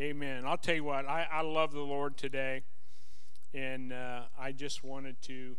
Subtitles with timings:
[0.00, 0.46] Amen.
[0.46, 2.62] I'll tell you what, I, I love the Lord today,
[3.52, 5.56] and uh, I just wanted to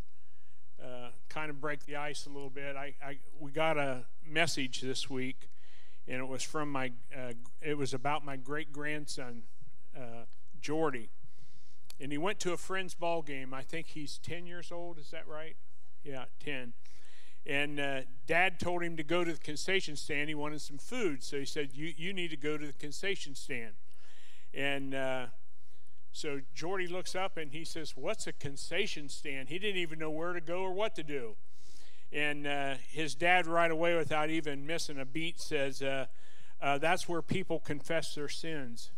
[0.83, 2.76] uh, kind of break the ice a little bit.
[2.76, 5.50] I, I, we got a message this week,
[6.08, 9.44] and it was from my uh, it was about my great grandson,
[9.96, 10.26] uh,
[10.60, 11.12] Jordy,
[12.02, 13.54] and he went to a friend's ball game.
[13.54, 14.97] I think he's ten years old.
[14.97, 15.56] Is that right?
[16.04, 16.73] Yeah, ten.
[17.45, 20.27] And uh, Dad told him to go to the concession stand.
[20.27, 23.36] He wanted some food, so he said, "You you need to go to the concession
[23.36, 23.73] stand."
[24.54, 25.26] And uh,
[26.12, 29.49] so Jordy looks up and he says, What's a concession stand?
[29.49, 31.35] He didn't even know where to go or what to do.
[32.12, 36.05] And uh, his dad, right away, without even missing a beat, says, uh,
[36.62, 38.91] uh, That's where people confess their sins.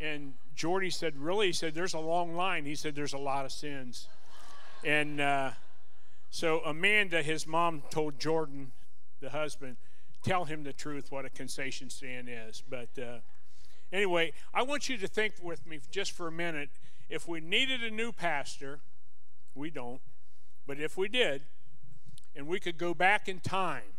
[0.00, 1.48] And Jordy said, Really?
[1.48, 2.64] He said, There's a long line.
[2.64, 4.08] He said, There's a lot of sins.
[4.84, 5.50] And uh,
[6.30, 8.72] so Amanda, his mom, told Jordan,
[9.20, 9.76] the husband,
[10.22, 12.62] Tell him the truth what a concession stand is.
[12.68, 13.18] But uh,
[13.92, 16.70] Anyway, I want you to think with me just for a minute.
[17.08, 18.80] If we needed a new pastor,
[19.54, 20.00] we don't,
[20.66, 21.42] but if we did,
[22.34, 23.94] and we could go back in time.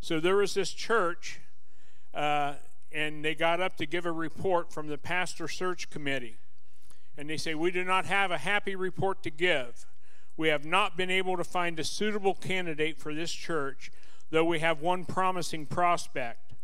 [0.00, 1.40] So there was this church,
[2.12, 2.54] uh,
[2.90, 6.36] and they got up to give a report from the pastor search committee.
[7.16, 9.86] And they say, We do not have a happy report to give.
[10.36, 13.92] We have not been able to find a suitable candidate for this church,
[14.30, 16.54] though we have one promising prospect.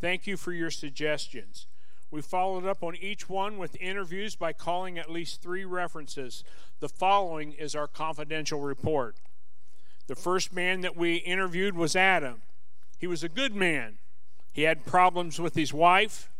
[0.00, 1.66] Thank you for your suggestions.
[2.10, 6.42] We followed up on each one with interviews by calling at least three references.
[6.80, 9.16] The following is our confidential report.
[10.06, 12.42] The first man that we interviewed was Adam.
[12.98, 13.98] He was a good man.
[14.52, 16.30] He had problems with his wife,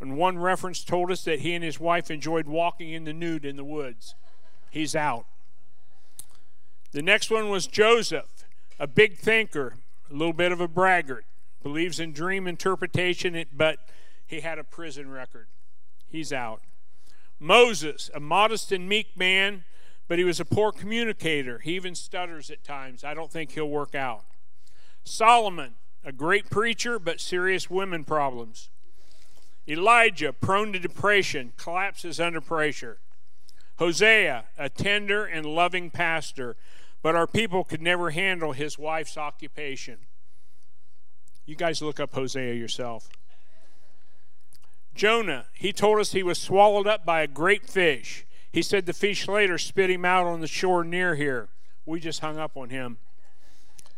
[0.00, 3.44] and one reference told us that he and his wife enjoyed walking in the nude
[3.44, 4.16] in the woods.
[4.70, 5.26] He's out.
[6.90, 8.44] The next one was Joseph,
[8.80, 9.76] a big thinker,
[10.10, 11.24] a little bit of a braggart,
[11.62, 13.78] believes in dream interpretation, but
[14.26, 15.46] he had a prison record.
[16.06, 16.62] He's out.
[17.38, 19.64] Moses, a modest and meek man,
[20.08, 21.58] but he was a poor communicator.
[21.58, 23.04] He even stutters at times.
[23.04, 24.24] I don't think he'll work out.
[25.02, 25.74] Solomon,
[26.04, 28.70] a great preacher, but serious women problems.
[29.66, 32.98] Elijah, prone to depression, collapses under pressure.
[33.78, 36.56] Hosea, a tender and loving pastor,
[37.02, 39.98] but our people could never handle his wife's occupation.
[41.46, 43.08] You guys look up Hosea yourself.
[44.94, 48.24] Jonah, he told us he was swallowed up by a great fish.
[48.52, 51.48] He said the fish later spit him out on the shore near here.
[51.84, 52.98] We just hung up on him.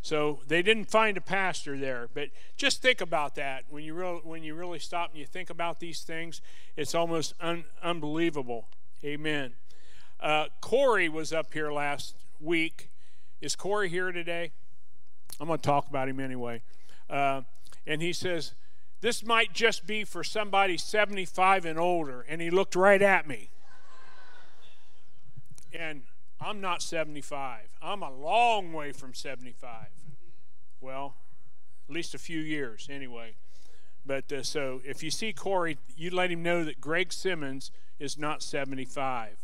[0.00, 2.08] So they didn't find a pastor there.
[2.14, 3.64] But just think about that.
[3.68, 6.40] When you, really, when you really stop and you think about these things,
[6.76, 8.68] it's almost un- unbelievable.
[9.04, 9.52] Amen.
[10.20, 12.88] Uh, Corey was up here last week.
[13.40, 14.52] Is Corey here today?
[15.38, 16.62] I'm going to talk about him anyway.
[17.10, 17.42] Uh,
[17.86, 18.52] and he says,
[19.06, 22.27] this might just be for somebody 75 and older.
[22.28, 23.50] And he looked right at me.
[25.72, 26.03] And
[26.41, 27.69] I'm not 75.
[27.81, 29.91] I'm a long way from 75.
[30.81, 31.15] Well,
[31.89, 33.37] at least a few years anyway.
[34.05, 38.19] But uh, so if you see Corey, you let him know that Greg Simmons is
[38.19, 39.37] not 75.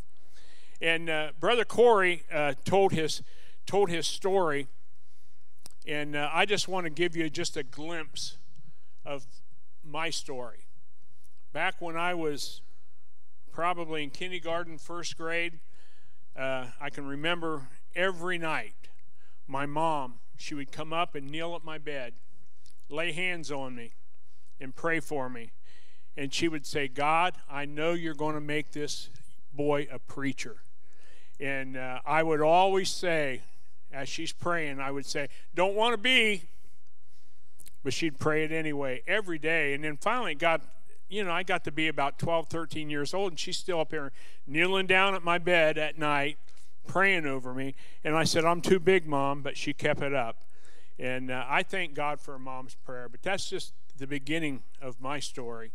[0.81, 3.23] And uh, brother Corey uh, told his
[3.65, 4.67] told his story,
[5.87, 8.39] and uh, I just want to give you just a glimpse
[9.05, 9.25] of
[9.85, 10.67] my story.
[11.53, 12.63] Back when I was
[13.53, 15.61] probably in kindergarten, first grade,
[16.37, 18.75] uh, I can remember every night
[19.47, 22.15] my mom, she would come up and kneel at my bed,
[22.89, 23.93] lay hands on me,
[24.61, 25.53] and pray for me.
[26.17, 29.11] And she would say, God, I know you're going to make this
[29.53, 30.57] boy a preacher.
[31.41, 33.43] And uh, I would always say,
[33.93, 36.45] as she's praying, I would say, Don't want to be,
[37.83, 39.75] but she'd pray it anyway every day.
[39.75, 40.63] And then finally got,
[41.09, 43.91] you know, I got to be about 12, 13 years old, and she's still up
[43.91, 44.13] here
[44.47, 46.39] kneeling down at my bed at night
[46.87, 47.75] praying over me.
[48.05, 50.45] And I said, I'm too big, Mom, but she kept it up.
[50.99, 55.01] And uh, I thank God for a mom's prayer, but that's just the beginning of
[55.01, 55.73] my story.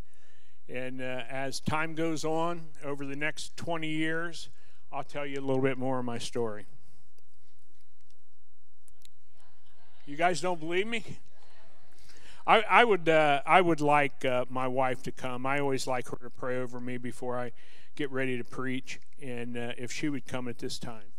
[0.69, 4.49] And uh, as time goes on over the next 20 years,
[4.91, 6.65] I'll tell you a little bit more of my story.
[10.05, 11.03] You guys don't believe me?
[12.47, 15.45] I, I would uh, I would like uh, my wife to come.
[15.45, 17.51] I always like her to pray over me before I
[17.97, 21.11] get ready to preach, and uh, if she would come at this time.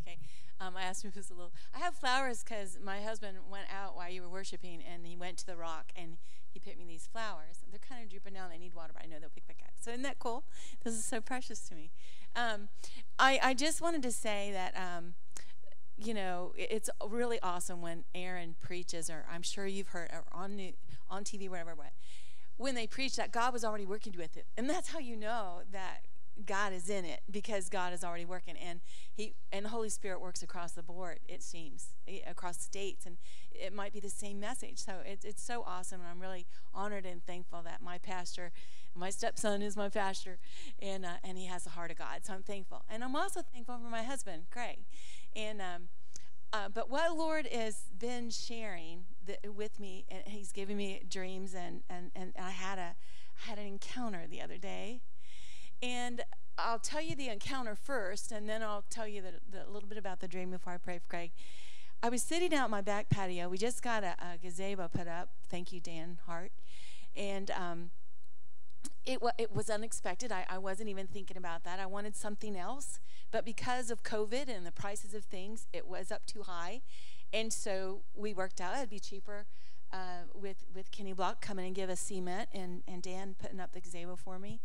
[0.00, 0.18] Okay.
[0.60, 1.52] Um, I asked if it was a little.
[1.74, 5.38] I have flowers because my husband went out while you were worshiping, and he went
[5.38, 6.16] to the rock and
[6.48, 7.64] he picked me these flowers.
[7.68, 8.50] They're kind of drooping down.
[8.50, 9.72] They need water, but I know they'll pick back up.
[9.80, 10.44] So isn't that cool?
[10.84, 11.90] This is so precious to me.
[12.36, 12.68] Um,
[13.18, 14.76] I I just wanted to say that.
[14.76, 15.14] Um,
[15.98, 20.56] you know, it's really awesome when Aaron preaches, or I'm sure you've heard, or on
[20.56, 20.72] new,
[21.08, 21.92] on TV, whatever, what,
[22.56, 25.60] when they preach that God was already working with it, and that's how you know
[25.72, 26.02] that
[26.44, 28.80] God is in it because God is already working, and
[29.14, 31.20] He and the Holy Spirit works across the board.
[31.28, 31.94] It seems
[32.26, 33.16] across states, and
[33.52, 34.78] it might be the same message.
[34.78, 38.52] So it's it's so awesome, and I'm really honored and thankful that my pastor,
[38.94, 40.38] my stepson is my pastor,
[40.80, 42.20] and uh, and he has the heart of God.
[42.24, 44.80] So I'm thankful, and I'm also thankful for my husband, Craig,
[45.36, 45.60] and.
[45.60, 45.88] Um,
[46.52, 51.54] uh, but what Lord has been sharing the, with me, and He's giving me dreams,
[51.54, 52.94] and, and, and I had a
[53.46, 55.02] had an encounter the other day,
[55.82, 56.22] and
[56.56, 60.20] I'll tell you the encounter first, and then I'll tell you a little bit about
[60.20, 61.32] the dream before I pray for Craig.
[62.02, 63.48] I was sitting out my back patio.
[63.48, 65.30] We just got a, a gazebo put up.
[65.50, 66.52] Thank you, Dan Hart.
[67.14, 67.90] And um,
[69.06, 70.32] it, it was unexpected.
[70.32, 71.78] I, I wasn't even thinking about that.
[71.78, 72.98] I wanted something else.
[73.30, 76.82] But because of COVID and the prices of things, it was up too high.
[77.32, 79.46] And so we worked out it'd be cheaper
[79.92, 83.72] uh, with, with Kenny Block coming and give us cement and, and Dan putting up
[83.72, 84.60] the gazebo for me.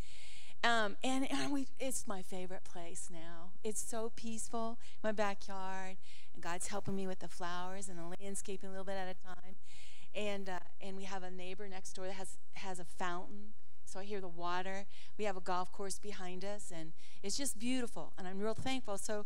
[0.64, 3.52] Um, and and we, it's my favorite place now.
[3.64, 5.98] It's so peaceful, my backyard,
[6.34, 9.16] and God's helping me with the flowers and the landscaping a little bit at a
[9.16, 9.56] time.
[10.14, 13.54] And uh, and we have a neighbor next door that has has a fountain,
[13.92, 14.86] so I hear the water.
[15.18, 18.14] We have a golf course behind us, and it's just beautiful.
[18.18, 18.98] And I'm real thankful.
[18.98, 19.26] So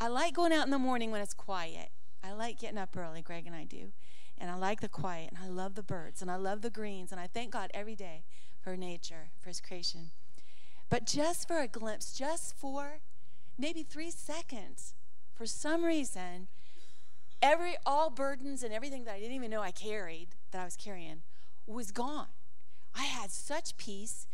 [0.00, 1.90] I like going out in the morning when it's quiet.
[2.22, 3.92] I like getting up early, Greg and I do.
[4.38, 7.12] And I like the quiet, and I love the birds, and I love the greens,
[7.12, 8.24] and I thank God every day
[8.60, 10.10] for nature, for His creation.
[10.90, 12.98] But just for a glimpse, just for
[13.56, 14.94] maybe three seconds,
[15.34, 16.48] for some reason,
[17.40, 20.76] every all burdens and everything that I didn't even know I carried, that I was
[20.76, 21.22] carrying,
[21.66, 22.26] was gone.
[22.94, 24.26] I had such peace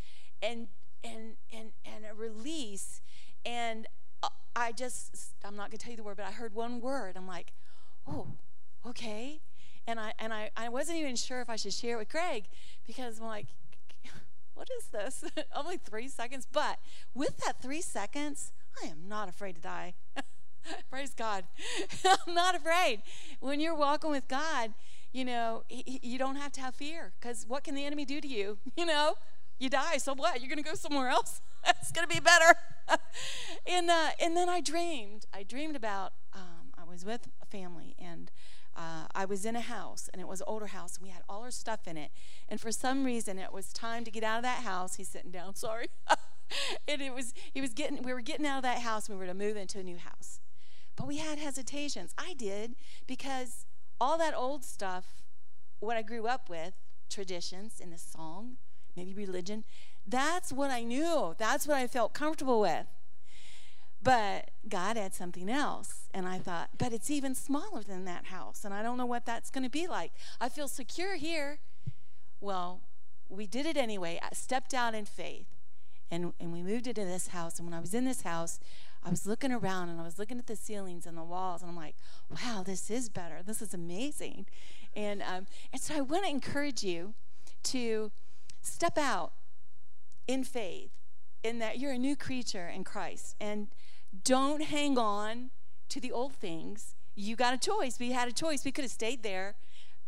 [0.42, 0.68] and
[1.02, 3.00] and and and a release
[3.44, 3.86] and
[4.22, 6.80] uh, I just I'm not going to tell you the word but I heard one
[6.80, 7.16] word.
[7.16, 7.52] I'm like,
[8.06, 8.28] "Oh,
[8.86, 9.40] okay."
[9.86, 12.44] And I and I I wasn't even sure if I should share it with Greg
[12.86, 13.46] because I'm like,
[14.54, 15.24] what is this?
[15.56, 16.46] Only three seconds.
[16.50, 16.78] But
[17.14, 18.52] with that three seconds,
[18.82, 19.94] I am not afraid to die.
[20.90, 21.44] Praise God.
[22.04, 23.02] I'm not afraid.
[23.40, 24.74] When you're walking with God,
[25.12, 28.20] you know, he, you don't have to have fear because what can the enemy do
[28.20, 28.58] to you?
[28.76, 29.14] You know,
[29.58, 30.40] you die, so what?
[30.40, 31.42] You're going to go somewhere else?
[31.66, 32.54] it's going to be better.
[33.66, 35.26] and, uh, and then I dreamed.
[35.34, 38.30] I dreamed about, um, I was with a family and
[38.74, 41.22] uh, I was in a house and it was an older house and we had
[41.28, 42.10] all our stuff in it.
[42.48, 44.94] And for some reason, it was time to get out of that house.
[44.94, 45.88] He's sitting down, sorry.
[46.88, 49.20] and it was, he was getting, we were getting out of that house and we
[49.26, 50.40] were to move into a new house.
[50.96, 52.14] But we had hesitations.
[52.16, 53.66] I did because
[54.00, 55.22] all that old stuff,
[55.78, 56.74] what I grew up with,
[57.08, 58.56] traditions in the song,
[58.96, 59.64] maybe religion,
[60.06, 61.34] that's what I knew.
[61.38, 62.86] That's what I felt comfortable with.
[64.02, 66.08] But God had something else.
[66.14, 68.64] And I thought, but it's even smaller than that house.
[68.64, 70.12] And I don't know what that's going to be like.
[70.40, 71.58] I feel secure here.
[72.40, 72.80] Well,
[73.28, 74.18] we did it anyway.
[74.22, 75.46] I stepped out in faith.
[76.10, 77.58] And, and we moved into this house.
[77.58, 78.58] And when I was in this house,
[79.02, 81.70] I was looking around and I was looking at the ceilings and the walls, and
[81.70, 81.96] I'm like,
[82.30, 83.42] wow, this is better.
[83.44, 84.46] This is amazing.
[84.94, 87.14] And, um, and so I want to encourage you
[87.64, 88.10] to
[88.62, 89.32] step out
[90.26, 90.90] in faith
[91.42, 93.36] in that you're a new creature in Christ.
[93.40, 93.68] And
[94.24, 95.50] don't hang on
[95.88, 96.94] to the old things.
[97.14, 97.98] You got a choice.
[97.98, 98.64] We had a choice.
[98.64, 99.56] We could have stayed there,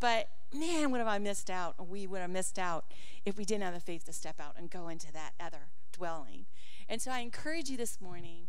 [0.00, 1.88] but man, what have I missed out?
[1.88, 2.84] We would have missed out
[3.24, 6.46] if we didn't have the faith to step out and go into that other dwelling.
[6.88, 8.48] And so I encourage you this morning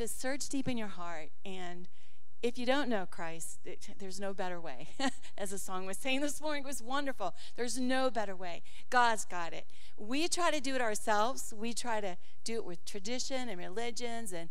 [0.00, 1.30] to search deep in your heart.
[1.44, 1.88] And
[2.42, 4.88] if you don't know Christ, it, there's no better way.
[5.38, 7.34] As the song was saying this morning, it was wonderful.
[7.56, 8.62] There's no better way.
[8.88, 9.66] God's got it.
[9.98, 11.52] We try to do it ourselves.
[11.54, 14.48] We try to do it with tradition and religions, and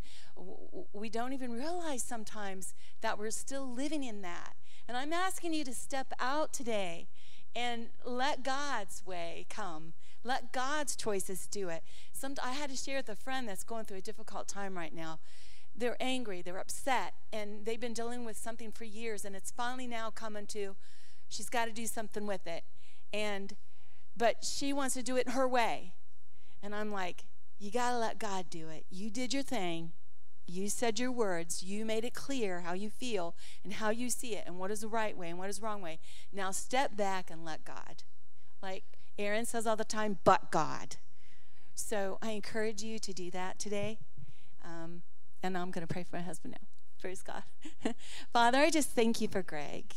[0.93, 4.53] we don't even realize sometimes that we're still living in that.
[4.87, 7.07] And I'm asking you to step out today
[7.55, 11.83] and let God's way come let God's choices do it.
[12.11, 14.93] Some, I had to share with a friend that's going through a difficult time right
[14.93, 15.19] now.
[15.75, 19.87] They're angry, they're upset, and they've been dealing with something for years, and it's finally
[19.87, 20.75] now coming to
[21.29, 22.63] she's got to do something with it.
[23.13, 23.55] And
[24.17, 25.93] but she wants to do it her way.
[26.61, 27.25] And I'm like,
[27.57, 28.85] you got to let God do it.
[28.89, 29.93] You did your thing.
[30.45, 31.63] You said your words.
[31.63, 34.81] You made it clear how you feel and how you see it and what is
[34.81, 35.99] the right way and what is the wrong way.
[36.33, 38.03] Now step back and let God.
[38.61, 40.95] Like Aaron says all the time, but God.
[41.75, 43.99] So I encourage you to do that today.
[44.63, 45.01] Um,
[45.43, 46.67] and I'm going to pray for my husband now.
[47.01, 47.43] Praise God.
[48.33, 49.93] Father, I just thank you for Greg.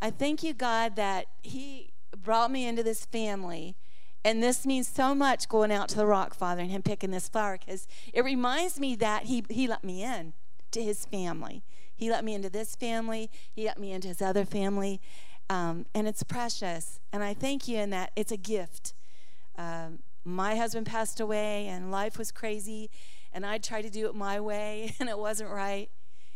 [0.00, 3.76] I thank you, God, that he brought me into this family.
[4.24, 7.28] And this means so much going out to the rock, Father, and him picking this
[7.28, 10.32] flower because it reminds me that he, he let me in
[10.72, 11.62] to his family.
[11.94, 15.00] He let me into this family, he let me into his other family.
[15.48, 17.00] Um, and it's precious.
[17.12, 18.94] And I thank you in that it's a gift.
[19.56, 22.90] Um, my husband passed away, and life was crazy,
[23.32, 25.88] and I tried to do it my way, and it wasn't right.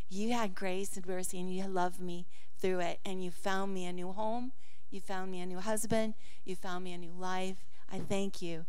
[0.08, 2.26] You had grace and mercy, and you loved me
[2.58, 4.52] through it, and you found me a new home.
[4.90, 6.14] You found me a new husband.
[6.44, 7.64] You found me a new life.
[7.92, 8.66] I thank you.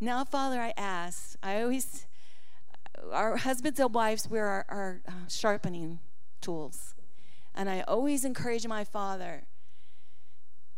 [0.00, 2.06] Now, Father, I ask, I always,
[3.12, 6.00] our husbands and wives, we're our, our uh, sharpening
[6.40, 6.94] tools.
[7.54, 9.44] And I always encourage my father,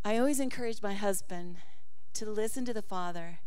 [0.07, 1.57] I always encourage my husband
[2.15, 3.41] to listen to the Father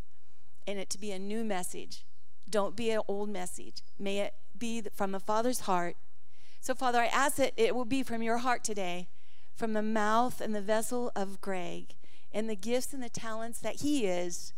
[0.68, 2.04] and it to be a new message.
[2.50, 3.82] Don't be an old message.
[3.98, 5.96] May it be from the Father's heart.
[6.60, 9.08] So, Father, I ask that it will be from your heart today,
[9.56, 11.96] from the mouth and the vessel of Greg,
[12.34, 14.52] and the gifts and the talents that he is,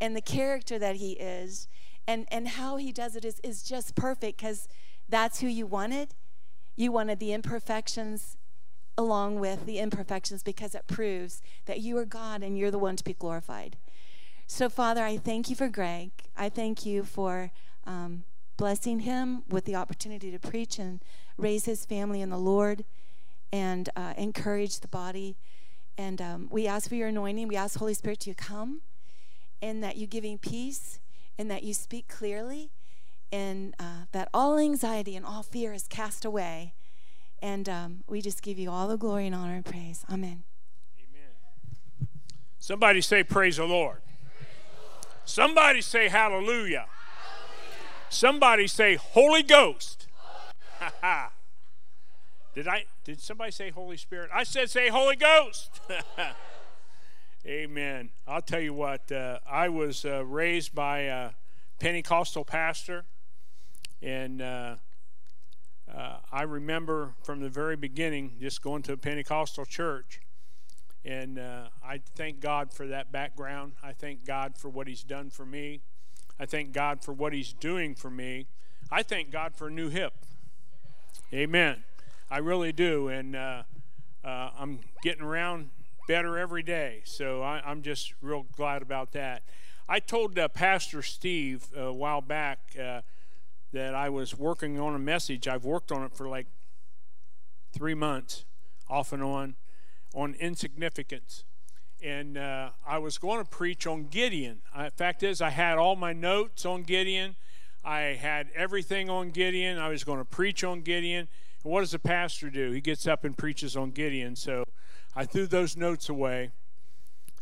[0.00, 1.68] and the character that he is,
[2.04, 4.66] and, and how he does it is, is just perfect because
[5.08, 6.16] that's who you wanted.
[6.74, 8.36] You wanted the imperfections
[8.98, 12.96] along with the imperfections because it proves that you are God and you're the one
[12.96, 13.76] to be glorified.
[14.48, 16.10] So, Father, I thank you for Greg.
[16.36, 17.52] I thank you for
[17.86, 18.24] um,
[18.56, 21.00] blessing him with the opportunity to preach and
[21.36, 22.84] raise his family in the Lord
[23.52, 25.36] and uh, encourage the body.
[25.96, 27.46] And um, we ask for your anointing.
[27.46, 28.80] We ask, Holy Spirit, to come
[29.62, 30.98] and that you give him peace
[31.38, 32.70] and that you speak clearly
[33.30, 36.72] and uh, that all anxiety and all fear is cast away.
[37.40, 40.04] And um, we just give you all the glory and honor and praise.
[40.10, 40.42] Amen.
[40.98, 42.08] Amen.
[42.58, 44.00] Somebody say, Praise the Lord.
[45.24, 46.48] Somebody say hallelujah.
[46.48, 46.86] hallelujah.
[48.08, 50.06] Somebody say Holy Ghost.
[52.54, 54.30] did I did somebody say Holy Spirit?
[54.32, 55.80] I said say Holy Ghost.
[57.46, 58.10] Amen.
[58.26, 61.30] I'll tell you what, uh, I was uh, raised by a
[61.78, 63.04] Pentecostal pastor,
[64.02, 64.76] and uh,
[65.92, 70.20] uh I remember from the very beginning just going to a Pentecostal church
[71.04, 73.72] and uh, I thank God for that background.
[73.82, 75.80] I thank God for what He's done for me.
[76.38, 78.46] I thank God for what He's doing for me.
[78.90, 80.12] I thank God for a new hip.
[81.32, 81.84] Amen.
[82.30, 83.08] I really do.
[83.08, 83.62] And uh,
[84.24, 85.70] uh, I'm getting around
[86.06, 87.02] better every day.
[87.04, 89.42] So I, am just real glad about that.
[89.88, 93.00] I told uh, Pastor Steve a while back uh,
[93.72, 95.46] that I was working on a message.
[95.46, 96.46] I've worked on it for like
[97.72, 98.44] three months,
[98.88, 99.56] off and on
[100.14, 101.44] on insignificance.
[102.02, 104.62] And uh, I was going to preach on Gideon.
[104.74, 107.36] Uh, fact is, I had all my notes on Gideon.
[107.84, 109.78] I had everything on Gideon.
[109.78, 111.28] I was going to preach on Gideon.
[111.64, 112.70] And what does a pastor do?
[112.70, 114.36] He gets up and preaches on Gideon.
[114.36, 114.64] So
[115.14, 116.50] I threw those notes away.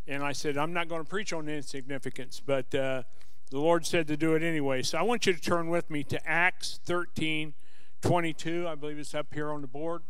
[0.09, 3.03] And I said, I'm not going to preach on insignificance, but uh,
[3.51, 4.83] the Lord said to do it anyway.
[4.83, 7.55] So I want you to turn with me to Acts 13
[8.03, 8.69] 22.
[8.69, 10.03] I believe it's up here on the board.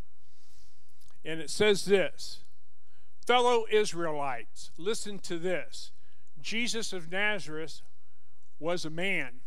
[1.24, 2.44] And it says this
[3.26, 5.92] Fellow Israelites, listen to this.
[6.40, 7.82] Jesus of Nazareth
[8.58, 9.40] was a man.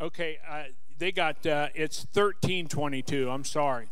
[0.00, 0.64] Okay, uh,
[0.98, 3.28] they got uh, it's 1322.
[3.30, 3.88] I'm sorry.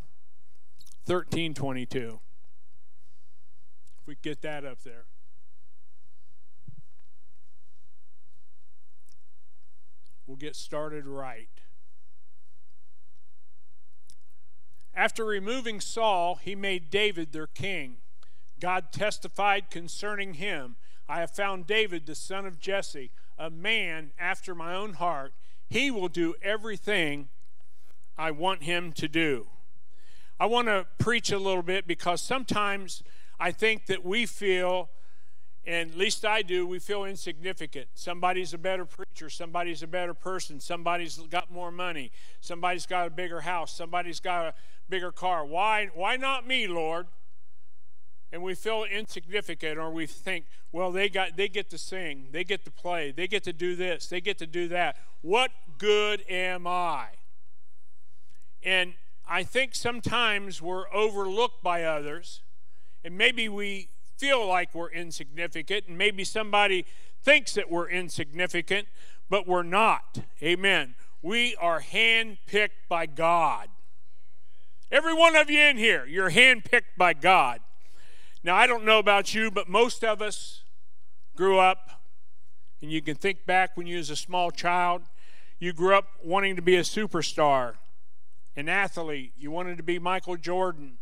[1.05, 2.19] 1322.
[4.01, 5.05] If we get that up there.
[10.29, 11.49] We'll get started right.
[14.93, 17.95] After removing Saul, he made David their king.
[18.59, 20.75] God testified concerning him
[21.07, 23.09] I have found David, the son of Jesse,
[23.39, 25.33] a man after my own heart.
[25.67, 27.29] He will do everything
[28.15, 29.47] I want him to do.
[30.39, 33.01] I want to preach a little bit because sometimes
[33.39, 34.91] I think that we feel,
[35.65, 37.87] and least I do, we feel insignificant.
[37.93, 42.11] Somebody's a better preacher, somebody's a better person, somebody's got more money,
[42.41, 44.53] somebody's got a bigger house, somebody's got a
[44.89, 45.45] bigger car.
[45.45, 47.07] Why, why not me, Lord?
[48.31, 52.43] and we feel insignificant or we think well they got they get to sing they
[52.43, 56.23] get to play they get to do this they get to do that what good
[56.29, 57.07] am i
[58.63, 58.93] and
[59.27, 62.41] i think sometimes we're overlooked by others
[63.03, 66.85] and maybe we feel like we're insignificant and maybe somebody
[67.23, 68.87] thinks that we're insignificant
[69.29, 73.69] but we're not amen we are handpicked by god
[74.91, 77.61] every one of you in here you're handpicked by god
[78.41, 80.63] now, I don't know about you, but most of us
[81.35, 82.01] grew up,
[82.81, 85.01] and you can think back when you was a small child,
[85.59, 87.75] you grew up wanting to be a superstar,
[88.55, 89.33] an athlete.
[89.37, 90.99] You wanted to be Michael Jordan.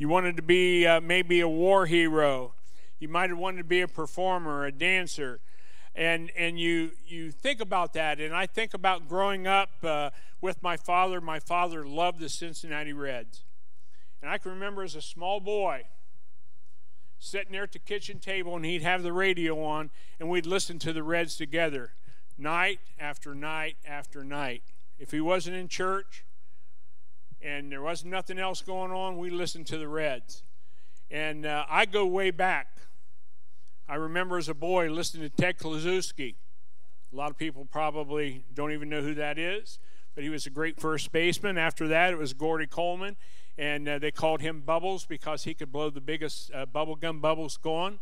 [0.00, 2.54] You wanted to be uh, maybe a war hero.
[3.00, 5.40] You might have wanted to be a performer, a dancer.
[5.94, 10.08] and and you you think about that, and I think about growing up uh,
[10.40, 11.20] with my father.
[11.20, 13.42] My father loved the Cincinnati Reds,
[14.22, 15.82] and I can remember as a small boy
[17.18, 20.78] sitting there at the kitchen table, and he'd have the radio on, and we'd listen
[20.78, 21.92] to the Reds together,
[22.38, 24.62] night after night after night.
[24.98, 26.24] If he wasn't in church,
[27.42, 30.42] and there wasn't nothing else going on, we listened to the Reds.
[31.10, 32.76] And uh, I go way back.
[33.88, 36.36] I remember as a boy listening to Ted Kluszewski.
[37.12, 39.80] A lot of people probably don't even know who that is,
[40.14, 41.58] but he was a great first baseman.
[41.58, 43.16] After that, it was Gordy Coleman,
[43.58, 47.20] and uh, they called him Bubbles because he could blow the biggest uh, bubble gum
[47.20, 47.98] bubbles going.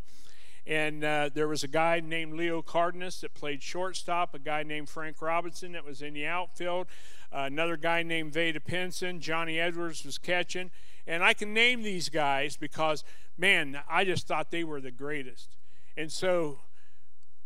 [0.69, 4.91] And uh, there was a guy named Leo Cardenas that played shortstop, a guy named
[4.91, 6.89] Frank Robinson that was in the outfield,
[7.33, 10.71] uh, another guy named Vada Pinson, Johnny Edwards was catching.
[11.07, 13.03] And I can name these guys because,
[13.39, 15.57] man, I just thought they were the greatest.
[15.97, 16.59] And so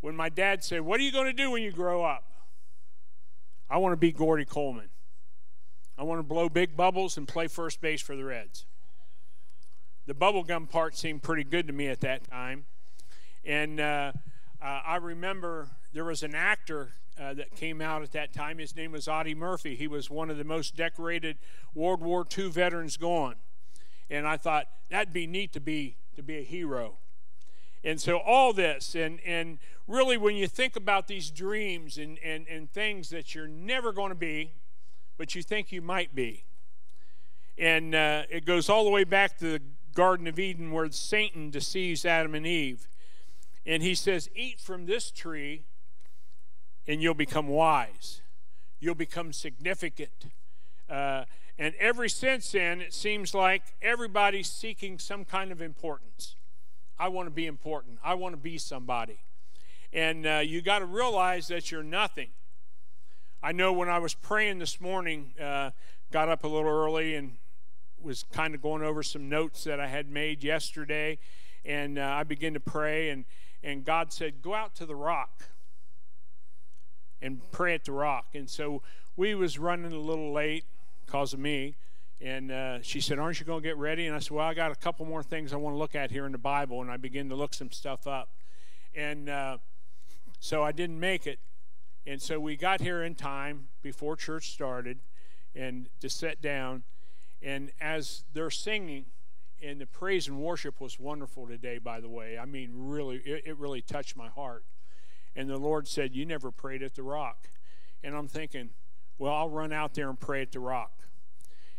[0.00, 2.24] when my dad said, What are you going to do when you grow up?
[3.70, 4.88] I want to be Gordy Coleman.
[5.96, 8.66] I want to blow big bubbles and play first base for the Reds.
[10.06, 12.64] The bubblegum part seemed pretty good to me at that time.
[13.44, 14.12] And uh,
[14.62, 18.58] uh, I remember there was an actor uh, that came out at that time.
[18.58, 19.74] His name was Audie Murphy.
[19.74, 21.38] He was one of the most decorated
[21.74, 23.36] World War II veterans gone.
[24.08, 26.98] And I thought that'd be neat to be to be a hero.
[27.84, 29.58] And so all this, and, and
[29.88, 34.10] really when you think about these dreams and, and, and things that you're never going
[34.10, 34.52] to be,
[35.18, 36.44] but you think you might be.
[37.58, 39.62] And uh, it goes all the way back to the
[39.94, 42.86] Garden of Eden where Satan deceives Adam and Eve.
[43.64, 45.64] And he says, Eat from this tree
[46.86, 48.22] and you'll become wise.
[48.80, 50.26] You'll become significant.
[50.90, 51.24] Uh,
[51.58, 56.36] and ever since then, it seems like everybody's seeking some kind of importance.
[56.98, 57.98] I want to be important.
[58.02, 59.20] I want to be somebody.
[59.92, 62.30] And uh, you got to realize that you're nothing.
[63.42, 65.70] I know when I was praying this morning, uh,
[66.10, 67.32] got up a little early and
[68.00, 71.18] was kind of going over some notes that I had made yesterday.
[71.64, 73.24] And uh, I began to pray, and,
[73.62, 75.44] and God said, Go out to the rock
[77.20, 78.26] and pray at the rock.
[78.34, 78.82] And so
[79.16, 80.64] we was running a little late
[81.06, 81.76] because of me.
[82.20, 84.06] And uh, she said, Aren't you going to get ready?
[84.06, 86.10] And I said, Well, I got a couple more things I want to look at
[86.10, 86.80] here in the Bible.
[86.80, 88.30] And I began to look some stuff up.
[88.94, 89.58] And uh,
[90.40, 91.38] so I didn't make it.
[92.06, 94.98] And so we got here in time before church started
[95.54, 96.82] and to sit down.
[97.40, 99.06] And as they're singing,
[99.62, 102.36] and the praise and worship was wonderful today, by the way.
[102.36, 104.64] I mean, really, it, it really touched my heart.
[105.36, 107.48] And the Lord said, You never prayed at the rock.
[108.02, 108.70] And I'm thinking,
[109.18, 110.92] Well, I'll run out there and pray at the rock.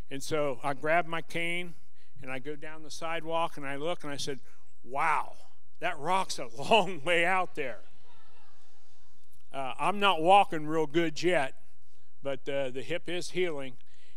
[0.09, 1.75] And so I grab my cane
[2.21, 4.39] and I go down the sidewalk and I look and I said,
[4.83, 5.33] Wow,
[5.79, 7.79] that rock's a long way out there.
[9.53, 11.53] Uh, I'm not walking real good yet,
[12.23, 13.73] but uh, the hip is healing.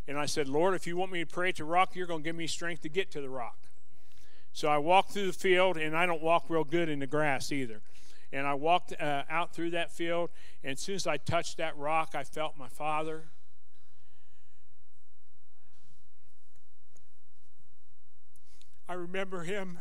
[0.09, 2.25] And I said, Lord, if you want me to pray to rock, you're going to
[2.25, 3.59] give me strength to get to the rock.
[4.53, 7.53] So I walked through the field, and I don't walk real good in the grass
[7.53, 7.83] either.
[8.33, 10.31] And I walked uh, out through that field,
[10.62, 13.25] and as soon as I touched that rock, I felt my father
[18.88, 19.81] I remember him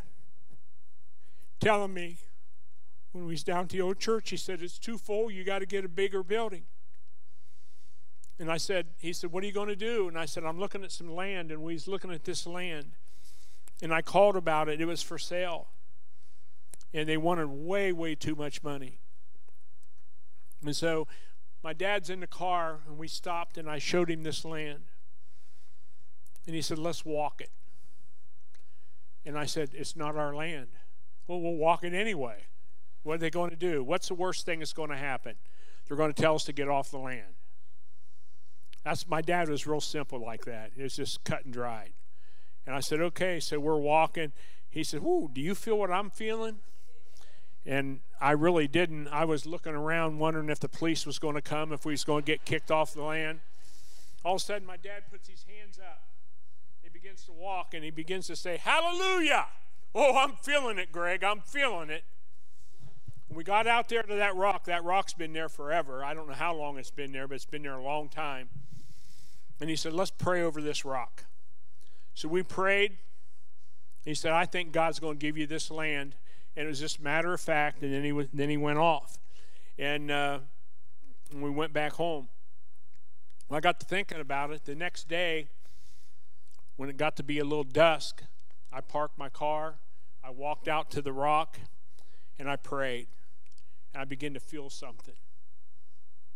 [1.60, 2.18] telling me
[3.12, 5.60] when we was down to the old church, he said, It's too full, you got
[5.60, 6.64] to get a bigger building.
[8.38, 10.08] And I said, He said, What are you going to do?
[10.08, 12.92] And I said, I'm looking at some land, and we looking at this land.
[13.82, 15.68] And I called about it, it was for sale.
[16.94, 19.00] And they wanted way, way too much money.
[20.64, 21.08] And so
[21.64, 24.84] my dad's in the car, and we stopped, and I showed him this land.
[26.46, 27.52] And he said, Let's walk it.
[29.26, 30.68] And I said, It's not our land.
[31.28, 32.46] Well, we'll walk it anyway.
[33.04, 33.84] What are they going to do?
[33.84, 35.36] What's the worst thing that's going to happen?
[35.88, 37.35] They're going to tell us to get off the land.
[38.86, 40.72] That's my dad was real simple like that.
[40.78, 41.94] It was just cut and dried.
[42.68, 43.40] And I said, okay.
[43.40, 44.32] So we're walking.
[44.70, 46.58] He said, Ooh, do you feel what I'm feeling?
[47.66, 49.08] And I really didn't.
[49.08, 52.04] I was looking around wondering if the police was going to come, if we was
[52.04, 53.40] going to get kicked off the land.
[54.24, 56.04] All of a sudden, my dad puts his hands up
[56.84, 59.48] He begins to walk and he begins to say, Hallelujah!
[59.96, 61.24] Oh, I'm feeling it, Greg.
[61.24, 62.04] I'm feeling it.
[63.34, 66.04] We got out there to that rock, that rock's been there forever.
[66.04, 68.50] I don't know how long it's been there, but it's been there a long time.
[69.60, 71.26] And he said, Let's pray over this rock.
[72.14, 72.98] So we prayed.
[74.04, 76.16] He said, I think God's going to give you this land.
[76.56, 77.82] And it was just matter of fact.
[77.82, 79.18] And then he, was, then he went off.
[79.78, 80.40] And, uh,
[81.34, 82.30] we went back home.
[83.50, 84.66] Well, I got to thinking about it.
[84.66, 85.48] The next day,
[86.76, 88.24] when it got to be a little dusk,
[88.72, 89.76] I parked my car,
[90.24, 91.60] I walked out to the rock,
[92.38, 93.08] and I prayed.
[93.94, 95.16] and I begin to feel something.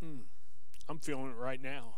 [0.03, 0.21] Mm,
[0.87, 1.95] I'm feeling it right now.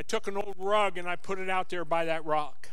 [0.00, 2.70] I took an old rug and I put it out there by that rock.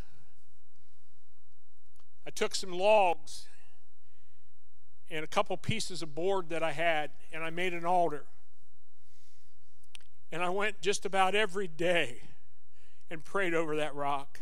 [2.25, 3.49] I took some logs
[5.11, 8.23] and a couple pieces of board that I had, and I made an altar.
[10.31, 12.21] And I went just about every day
[13.11, 14.39] and prayed over that rock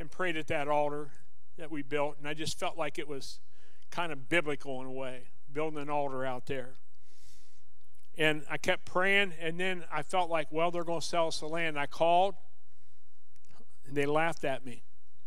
[0.00, 1.10] and prayed at that altar
[1.58, 2.16] that we built.
[2.18, 3.40] And I just felt like it was
[3.90, 6.76] kind of biblical in a way, building an altar out there.
[8.18, 11.40] And I kept praying, and then I felt like, well, they're going to sell us
[11.40, 11.78] the land.
[11.78, 12.34] I called,
[13.86, 14.82] and they laughed at me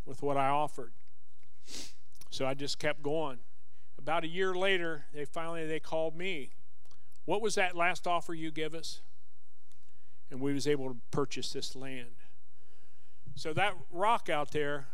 [0.05, 0.93] with what I offered.
[2.29, 3.39] So I just kept going.
[3.97, 6.51] About a year later, they finally they called me.
[7.25, 9.01] What was that last offer you give us?
[10.29, 12.15] And we was able to purchase this land.
[13.35, 14.87] So that rock out there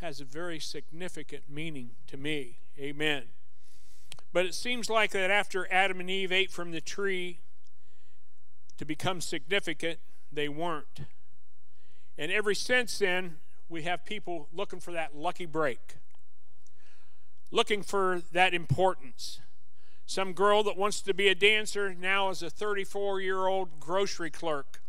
[0.00, 2.58] has a very significant meaning to me.
[2.78, 3.24] Amen.
[4.32, 7.40] But it seems like that after Adam and Eve ate from the tree
[8.78, 9.98] to become significant,
[10.32, 11.00] they weren't.
[12.16, 13.36] And ever since then,
[13.68, 15.96] we have people looking for that lucky break,
[17.50, 19.40] looking for that importance.
[20.06, 24.30] Some girl that wants to be a dancer now is a 34 year old grocery
[24.30, 24.82] clerk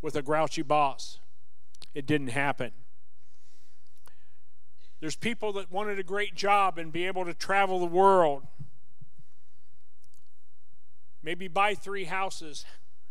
[0.00, 1.18] with a grouchy boss.
[1.94, 2.72] It didn't happen.
[5.00, 8.46] There's people that wanted a great job and be able to travel the world.
[11.22, 12.64] Maybe buy three houses,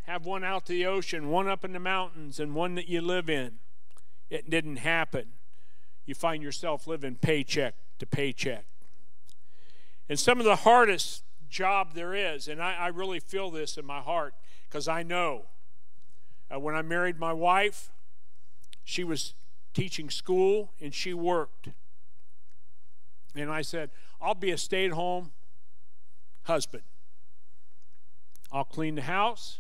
[0.04, 3.02] have one out to the ocean, one up in the mountains, and one that you
[3.02, 3.60] live in.
[4.30, 5.28] It didn't happen.
[6.06, 8.66] You find yourself living paycheck to paycheck.
[10.10, 13.86] And some of the hardest job there is, and I, I really feel this in
[13.86, 14.34] my heart
[14.68, 15.46] because I know
[16.54, 17.92] uh, when I married my wife,
[18.84, 19.34] she was
[19.78, 21.70] teaching school and she worked.
[23.36, 25.34] And I said, I'll be a stay at home
[26.46, 26.82] husband.
[28.52, 29.60] I'll clean the house,